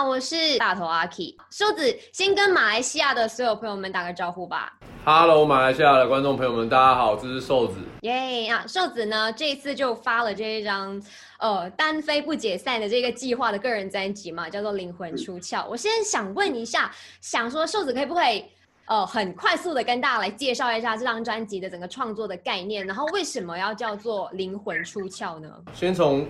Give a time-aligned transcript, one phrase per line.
[0.00, 4.72] 好，我是大头阿 K 瘦子，先跟马来西亚的所有朋友们打个招呼吧。
[5.04, 7.74] Hello，马来西亚的观众朋友们，大家好，这是瘦子。
[8.00, 10.98] 耶啊，瘦子呢，这一次就发了这一张
[11.38, 15.58] 呃单飞不解散的这个计划的个人专辑嘛，叫做《灵魂出窍》。
[15.68, 16.90] 我现在想问一下，
[17.20, 18.42] 想说瘦子可以不可以
[18.86, 25.50] 呃很快速的跟大家来介绍一下这张专辑的整个创作的概念，然后为什么要叫做《灵魂出窍》呢？
[25.74, 26.26] 先从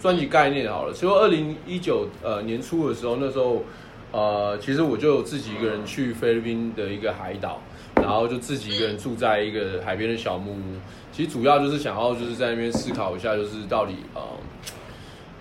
[0.00, 3.62] 专辑概念好了，其实二零一九呃年初的时候，那时候
[4.12, 7.60] 呃其实我就自己一个人去菲律宾的一个海岛，
[7.96, 10.56] 然后就自己一个人住在一个海边的小木屋。
[11.12, 14.22] 其实主要就是想要就是在那边思考一下，就是到底呃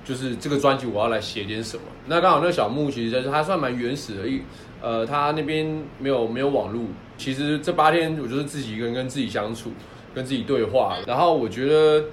[0.04, 1.84] 就是这个专辑我要来写点什么。
[2.08, 4.42] 那刚好那个小木屋其实就是它算蛮原始的，一
[4.82, 5.66] 呃它那边
[6.00, 6.82] 没有没有网络，
[7.18, 9.72] 其实这八天我就是自己一个人跟自己相处，
[10.14, 10.98] 跟自己对话。
[11.08, 12.04] 然后我觉得。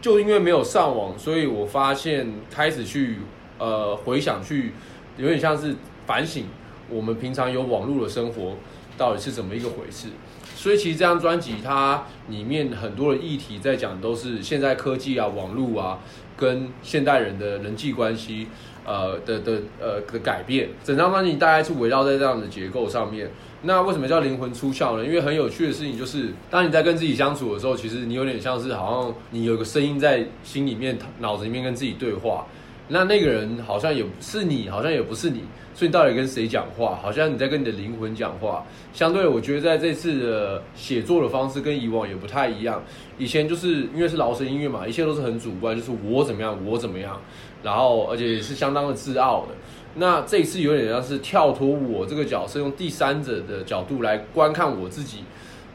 [0.00, 3.18] 就因为没有上网，所以我发现开始去
[3.58, 4.72] 呃回想，去
[5.16, 5.74] 有点像是
[6.06, 6.44] 反省
[6.88, 8.56] 我们平常有网络的生活
[8.96, 10.08] 到底是怎么一个回事。
[10.54, 15.98] 所以其实这张专辑它里面很多的议题在讲都是现在科技啊、网络啊
[16.38, 18.46] 跟现代人的人际关系
[18.86, 20.68] 呃的的呃的改变。
[20.84, 23.30] 整张专辑大概是围绕在这样的结构上面。
[23.62, 25.04] 那为什么叫灵魂出窍呢？
[25.04, 32.46] 因为很有趣的事情就是，当你在跟自己相处的时候，其实你有点像是好像你有个声音在心里面、脑子里面跟自己对话。
[32.88, 35.44] 那那个人好像也不是你，好像也不是你，
[35.74, 36.98] 所以你到底跟谁讲话？
[37.02, 38.64] 好像你在跟你的灵魂讲话。
[38.94, 42.82] 相对，我觉得在这次的写作的方式跟以往也不太一样。
[43.18, 47.20] 以前就是因为是劳神音乐嘛，一切都是很主观，就是我怎么样，我怎么样，
[47.62, 49.54] 然后而且也是相当的自傲的。
[49.94, 55.24] 那这一次有点像是跳脱我这个角色，用第三者的角度来观看我自己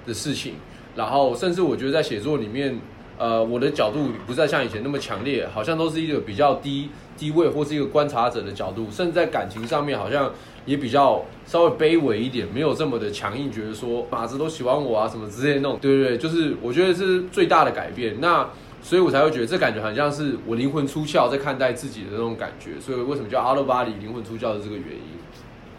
[0.06, 0.54] 的事情，
[0.96, 2.80] 然后甚至我觉得在写作里面，
[3.18, 10.32] 呃，我的角度不再像以前那么强烈，好像都是一个比较低低位或是一个观察者的角度，甚至在感情上面好像
[10.66, 18.20] 也比较稍微卑微一点，没有这么的强硬，觉得说马子都喜欢我啊什么之类那种，对对对，就是我觉得是最大的改变。
[18.20, 18.50] 那
[18.82, 25.14] 所以我才会觉得这感觉很像是我灵魂出窍在看待自己的那种感觉，所以为什么叫阿罗巴里灵魂出窍的这个原因。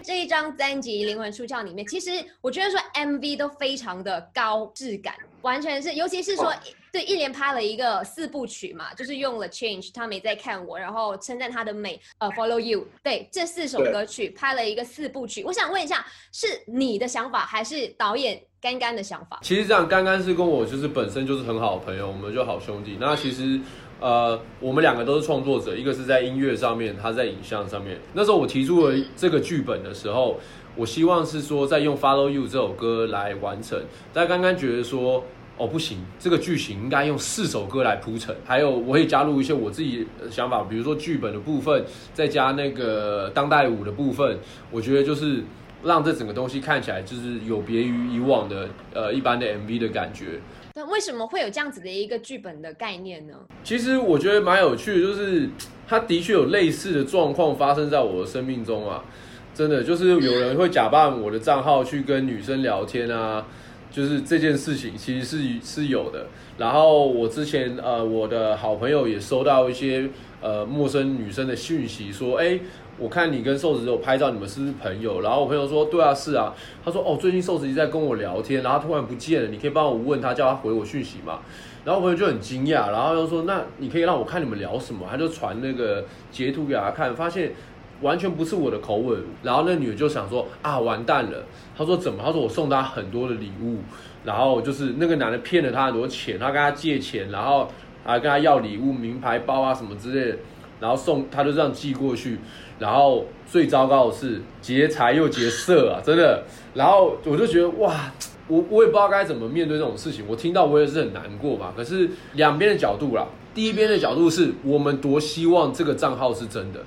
[0.02, 6.52] 这一张专辑《灵魂出窍》里面，其实我觉得说 MV 都非常的高质感，完全是，尤其是说
[6.94, 15.42] 对一连拍了一个四部曲嘛，就是用了 Change，他没在看我，然后称赞他的美，呃，Follow You，对，这四首歌曲拍了一个四部曲。
[15.42, 18.40] 我想问一下，是你的想法还是导演？
[18.60, 22.96] 干干的想法，其实这样，干干是跟我就是本身就是很好的朋友，我们就好兄弟。
[22.98, 23.60] 那其实，
[24.00, 28.00] 呃，我们两个都是创作者，一个是在音乐上面，他在影像上面。
[28.14, 30.40] 那时候我提出了这个剧本的时候，
[30.76, 33.78] 我希望是说在用《Follow You》这首歌来完成。
[34.14, 35.22] 但刚刚觉得说，
[35.56, 38.34] 哦不行，这个剧情应该用四首歌来铺陈。
[38.44, 44.38] 还有，我会加入一些我自己的想法，比如说剧本的部分，再加那个当代舞的部分。
[44.70, 45.42] 我觉得就是。
[45.86, 50.40] 让这整个东西看起来就是有别于以往的呃一般的 MV 的感觉。
[50.74, 53.34] 那为什么会有这样子的一个剧本的概念呢？
[53.62, 55.46] 其实我觉得蛮有趣的，就是
[55.86, 59.04] 它的确有类似的状况发生在我的生命中啊。
[59.52, 63.46] 真的就是有人会假扮我的账号去跟女生聊天啊，
[63.94, 66.26] 就是这件事情其实是是有的。
[66.58, 70.08] 然后我之前呃我的好朋友也收到一些
[70.40, 72.58] 呃陌生女生的讯息说，哎。
[72.96, 75.20] 我看你跟瘦子有拍照，你们是不是朋友？
[75.20, 76.54] 然后我朋友说，对啊，是啊。
[76.84, 81.40] 他说，哦，最近瘦子一直在跟我聊天，然后突然不见了，你可以帮我问他，叫他回我讯息嘛。
[81.84, 85.08] 然后我朋友就很惊讶，然后又说，那你可以让我看你们聊什么？
[85.10, 87.52] 他就传那个截图给他看，发现
[88.00, 89.22] 完全不是我的口吻。
[89.42, 91.44] 然后那女的就想说，啊，完蛋了。
[91.76, 92.22] 她说怎么？
[92.24, 93.78] 她说我送她很多的礼物，
[94.24, 97.68] 然后就是那个男的骗了她很多钱，她跟他借钱，然后
[98.04, 100.38] 还跟他要礼物，名牌包啊什么之类的。
[100.80, 102.38] 然后送他就这样寄过去，
[102.78, 106.42] 然后最糟糕的是劫财又劫色啊，真的。
[106.74, 108.12] 然后我就觉得哇，
[108.48, 110.24] 我我也不知道该怎么面对这种事情。
[110.28, 111.72] 我听到我也是很难过嘛。
[111.74, 116.80] 可是两边的角度啦，第一边的角度是我们多希望这个账号是真的，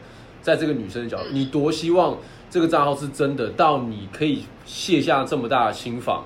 [0.47, 2.17] 在这个女生的角度，你多希望
[2.49, 6.23] 这个账号是真的，到你可以卸下这么大的心防，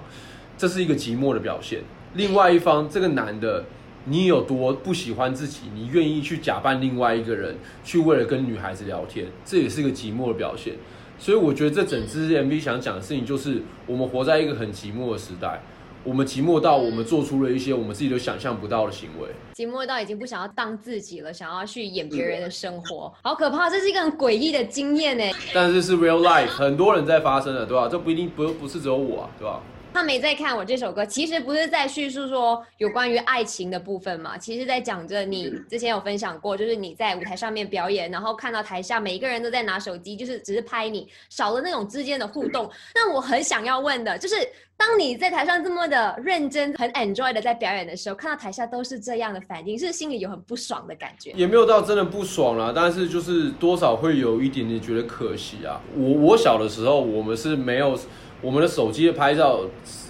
[0.56, 1.80] 这是一个寂寞的表现。
[2.14, 3.66] 另外一方这个男的。
[4.06, 5.60] 你有多不喜欢自己？
[5.76, 10.74] 你愿意去假扮另外一个人，去为了跟女孩子聊天，这也是个寂寞的表现。
[11.20, 15.62] 所以我觉得这整支 MV 想讲的事情，就是我们活在一个很寂寞的时代，
[16.04, 23.70] 我们寂寞到我们做出了一些我们自己都想象不到的行为，寂寞到已经不想要当自己了，想要去演别人的生活，好可怕！
[23.70, 25.24] 这是一个很诡异的经验呢。
[25.54, 27.88] 但是是 real life，很多人在发生的，对吧？
[27.88, 29.62] 这不一定不不是只有我啊，对吧？
[29.94, 42.70] 他没在看我这首歌，其实不是在叙述说有关于爱情的部分嘛，其实在讲着你之前有分享过，就是你在舞台上面表演，然后看到台下每一个人都在拿手机，就是只是拍你，少了那种之间的互动。
[42.96, 44.36] 那我很想要问的就是，
[44.78, 51.32] 当你在台上这么的认真、很 enjoy 的在表演的时候，看到台下都是这样的反应，是心里有很不爽的感觉？
[51.36, 55.82] 也没有到真的不爽啦，但是就是多少会有一点点觉得可惜啊。
[55.96, 58.00] 我我小的时候，我们是没有。
[58.42, 59.62] 我们的手机的拍照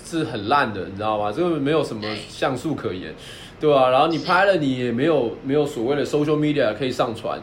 [0.05, 1.31] 是很烂的，你知道吗？
[1.31, 3.13] 这个没有什么像素可言，
[3.59, 3.89] 对吧？
[3.89, 7.39] 然后你拍了，你也没有没有所谓的 social media 可以上传，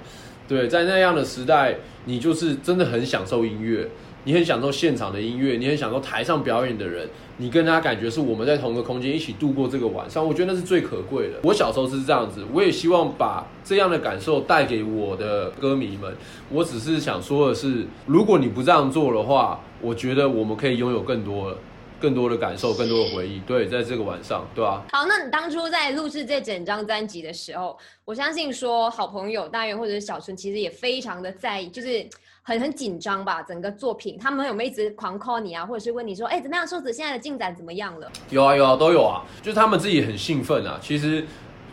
[0.49, 3.89] 对，在那样的时代，你就是真的很享受音乐。
[4.25, 7.09] 你很享受现场的音乐，你很享受台上表演的人，
[7.39, 11.39] 你跟他感觉是我们在同一个空间一起度过这个晚上，我觉得那是最可贵的。
[11.45, 16.15] 我小时候是这样子，我也希望把这样的感受带给我的歌迷们。
[16.51, 21.57] 我只是想说的是，如果你不这样做的话，我觉得我们可以拥有更多、
[22.01, 23.41] 更多的感受、更多的回忆。
[23.41, 24.85] 对，在这个晚上，对吧？
[24.93, 32.07] 好，那你当初在录制这整张专辑的时候，我相信说好朋友大元或者是小春，其实也非常的在意，就是。
[32.41, 38.11] 很很紧张吧，整个作品，他们有没有一直狂 call 你啊，或者是问你说，哎，怎么样，瘦子现在的进展怎么样了？
[38.31, 40.81] 有啊有啊都有啊，就是他们自己很兴奋啊。
[40.83, 41.27] 其实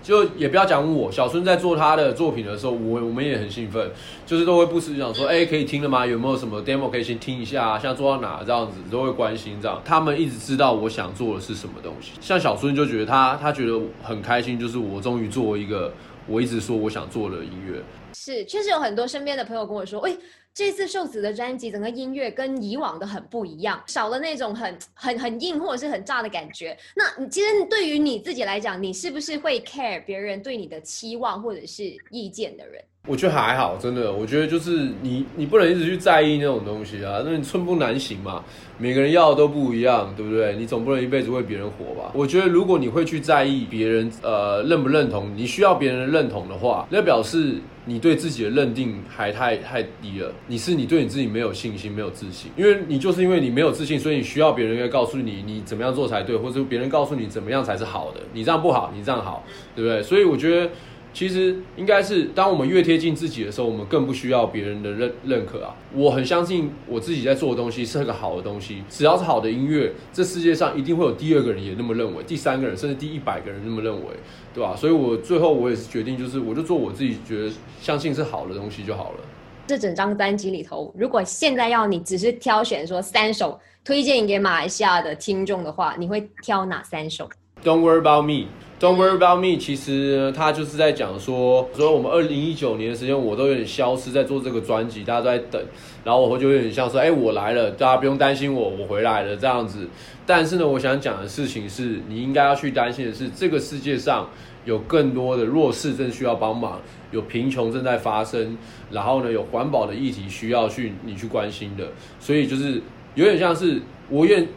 [0.06, 3.90] 就也不要讲我，小春在做他的作品的时候，我我们也很兴奋，
[4.24, 6.06] 就是都会不时讲说，哎，可以听了吗？
[6.06, 7.80] 有没有什么 demo 可以先听一下啊？
[7.80, 8.44] 现在做到哪？
[8.46, 9.82] 这样子都会关心这样。
[9.84, 12.12] 他们一直知道我想做的是什么东西。
[12.22, 15.92] 像小春就觉得他他觉得很开心，就是我终于做一个
[16.28, 17.82] 我一直说我想做的音乐。
[18.16, 20.18] 是，确实有很多身边的朋友跟我说，哎。
[20.58, 26.78] 这次瘦子的专辑，整个音乐跟以往的很不一样，少了那种很很很硬或者是很炸的感觉。
[26.96, 32.82] 那你其实对于你自己来讲，你是不是会 care 别人对你的期望或者是意见的人？
[33.06, 38.42] 我觉得还好，真的，我觉得就是你，你不能一直去在意那种东西啊，那你寸步难行嘛。
[38.78, 40.56] 每个人要的都不一样，对不对？
[40.56, 42.14] 你总不能一辈子为别人活吧？
[42.16, 50.34] 我觉得如果你会去在意别人呃认不认同，你需要别人的认同的话，那表示你对自己的认定还太太低了。
[50.48, 59.46] 你是你对你自己没有信心，没有自信，因为你就是因为你没有自信，所以你需要别人来告诉你你怎么样做才对，或者别人告诉你怎么样才是好的，你这样不好，你这样好，
[59.76, 60.04] 对不对？
[60.04, 60.70] 所以我觉得。
[61.16, 65.74] 其实应该是，当我们越贴近自己的时候，我们更不需要别人的认认可啊！
[65.94, 74.08] 我很相信我自己在做的东西是个好的东西，只要是好的音乐，这世界上一定会有第二个人也那么认为，第三个人甚至第一百个人那么认为，
[74.54, 74.76] 对吧？
[74.76, 77.50] 所以我最后我也是决定，就是我就做我自己觉得
[77.82, 79.20] 相信是好的东西就好了。
[79.66, 87.30] 这整张专辑里头，如果现在要你只是挑选说三首推荐给马来西亚的听众的话，你会挑哪三首
[87.64, 88.48] ？Don't worry about me。
[88.86, 89.58] Don't worry about me。
[89.58, 95.60] 其实他就是在讲说，说我们二零一九年的时间，我都有点消失在做这个专辑，大家都在等，
[96.04, 99.88] 然后我就有点像说，哎，我来了，大家不用担心我，我回来了这样子。
[100.24, 104.30] 但是呢，我想讲的事情是，你应该要去担心的是，这个世界上
[104.66, 106.80] 有更多的弱势正需要帮忙，
[107.10, 108.56] 有贫穷正在发生，
[108.92, 111.88] 然后呢，有环保的议题需要去你去关心的。
[112.20, 112.80] 所以就是
[113.16, 114.48] 有点像是，我愿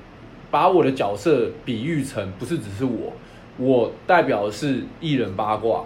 [0.51, 3.15] 把我的角色比喻成，不是只是我。
[3.59, 5.85] 我代表的是艺人八卦、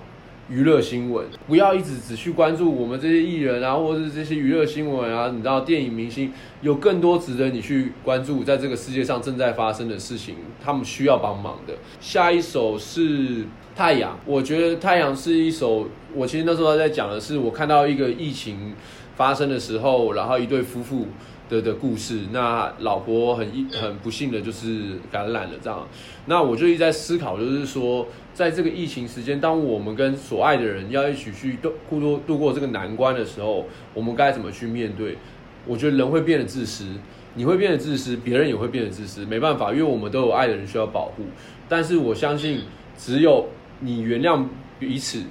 [0.48, 5.30] 娱乐新闻，不要一直只去关注我们这些艺人啊，或者是这些娱乐新闻啊。
[5.30, 6.30] 你知道，电影明星
[6.60, 11.74] 有更多值得你去关注，在这个世界上正在发生的事情，他们需要帮忙的。
[12.00, 13.00] 下一首是
[13.74, 18.74] 《太阳》，我觉得《太阳》是一首，我其实那时候在讲的是，我看到一个疫情
[19.16, 21.06] 发生的时候，然后一对夫妇。
[21.48, 25.86] 的的故事，那老婆很一很不幸的就是感染了，这样，
[26.24, 35.18] 那我就一直在思考，就是说，在这个疫情时间，当我们跟所爱的人要一起去度过度度过这个难关的时候，我们该怎么去面对？
[35.66, 36.86] 我觉得人会变得自私，
[37.34, 41.24] 你会变得自私，别人也会变得自私，没办法，因为我们都有爱的人需要保护。
[41.68, 42.62] 但是我相信，
[42.96, 43.46] 只有
[43.80, 44.42] 你原谅
[44.78, 45.22] 彼此，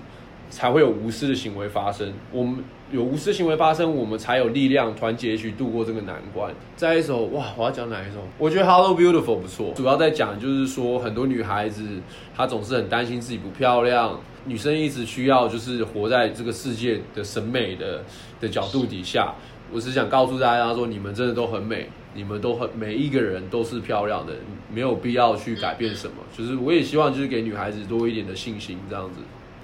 [0.52, 2.14] 才会有无私的行为发生。
[2.32, 2.64] 我们。
[2.92, 6.54] 有无私行为发生，我们才有力量团结去度过这个难关。
[6.76, 8.18] 再一首哇，我要讲哪一首？
[8.38, 11.88] 我觉得《Hello Beautiful》不错，主要在讲就是说，很多女孩子
[12.36, 18.04] 她总是很担心自己不漂亮，女生一直需要就是活在这个世界的审美的
[18.42, 19.34] 的角度底下。
[19.74, 24.34] 我是想告诉大家说，你们真的都很美，你们都很每一个人都是漂亮的，
[24.70, 26.16] 没有必要去改变什么。
[26.38, 29.22] 就是我也希望就是给女孩子多一点的信心，这样子。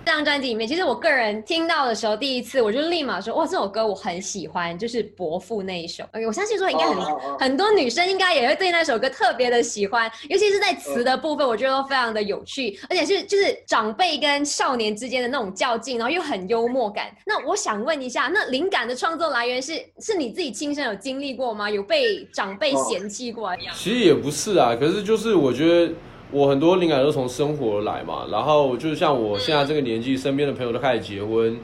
[0.08, 6.06] 这张专辑里面，其实我个人听到的时候，第一次我就立马说，哇，这首歌我很喜欢，就是《伯父》那一首。
[6.26, 17.14] 我相信说应该很很多女生应该也会对那首歌特别的喜欢，尤其是在词的部分，我觉得都非常的有趣，而且是就是长辈跟少年之间的那种较劲，然后又很幽默感。
[17.26, 21.70] 那我想问一下，那灵感的创作来源是是你自己亲身有经历过吗？
[21.70, 23.54] 有被长辈嫌弃过？
[23.76, 25.94] 其实也不是啊，可是就是我觉得。
[26.30, 31.58] 我很多灵感都从生活来嘛，然后就像我现在这个年纪，身边的朋友都开始结婚，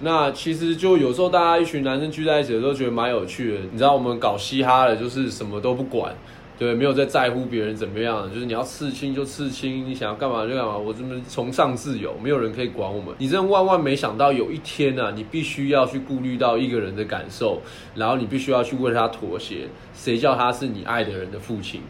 [0.00, 3.60] 那其实就有时候大家一群男生聚在一起的时候，觉得蛮有趣的。
[3.70, 6.12] 你知道我们搞嘻哈的，就是什么都不管，
[6.58, 13.14] 对，没有在在乎别人怎么样，就是你要刺青就刺青，你想要干嘛就干嘛，我这么崇尚自由，没有人可以管我们。
[13.18, 17.62] 你真万万没想到，有一天呢，你必须要去顾虑到一个人的感受，
[17.94, 19.68] 然后你必须要去为他妥协。
[19.94, 21.38] 谁叫他是你爱的人的。
[21.38, 21.80] 父亲？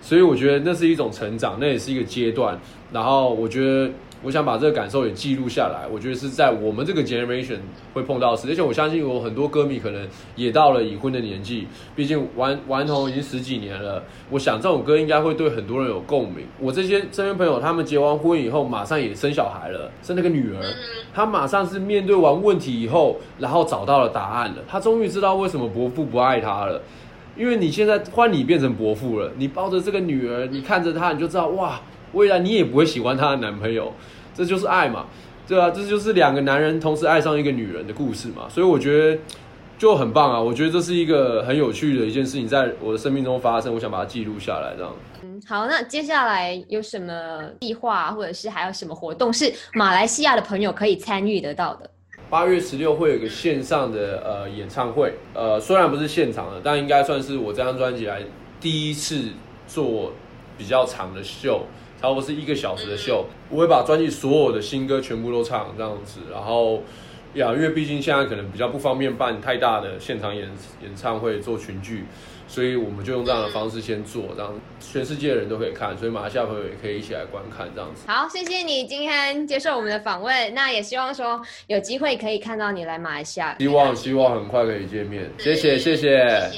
[0.00, 2.58] 所以我觉得那是一种成长，那也是一个阶段。
[2.92, 3.90] 然后我觉得，
[4.22, 5.86] 我想把这个感受也记录下来。
[5.92, 7.58] 我觉得是在我们这个 generation
[7.92, 11.66] 会碰到的事，而且我相信有很多歌迷可能也到了已婚的年纪。
[11.96, 16.46] 毕竟顽顽童已经十几年了，我想这首歌应该会对很多人有共鸣。
[16.60, 20.62] 我这些身边朋友，他们结完婚以后，马上也生小孩了，生了个女儿。
[21.12, 24.56] 他马上是面对完问题以后，然后找到了答案了。
[24.68, 26.80] 他终于知道为什么伯父不爱他了。
[27.36, 31.80] 因为你现在换你变成伯父了，你抱着这个女儿，你看着她，你就知道哇，
[32.12, 33.92] 未来你也不会喜欢她的男朋友，
[34.34, 35.06] 这就是爱嘛，
[35.46, 39.18] 对啊，这就是两个男人同时爱上一个女人的故事嘛，所以我觉得
[39.78, 44.92] 就很棒啊，我觉得这是一个很有趣的一件事情，在我的生命中发生，我想把它记录下来，这样。
[45.22, 51.90] 嗯，好，那接下来有什么计划，或者是还有什么活动是马来西亚的朋友可以参与得到的？
[52.28, 58.20] 八月十六会有个线上的呃演唱会，呃虽然不是现场的，但应该算是我这张专辑来
[58.60, 59.30] 第一次
[59.68, 60.12] 做
[60.58, 61.66] 比较长的秀，
[62.00, 63.26] 差不多是一个小时的秀。
[63.48, 66.82] 我会把专辑所有的新歌全部都唱这样子，然后
[67.34, 70.48] 呀，因为毕竟现在可能比较不方便办太大的现场演
[70.82, 72.06] 演唱会做群聚。
[72.48, 78.02] 所以我们就用这样的方式先做，让全世界的人都可以看，所以马来西亚朋友也可以一起来观看这样子。
[78.06, 83.56] 好，谢谢你今天接受我们的访问，那也希望说有机会可以看到你来马来西亚。
[83.58, 86.50] 希望希望很快可以见面，谢谢谢谢。